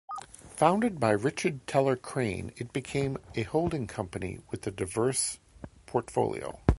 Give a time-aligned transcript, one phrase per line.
[0.55, 5.37] Founded by Richard Teller Crane, it became a holding company with a diverse
[5.85, 6.59] portfolio.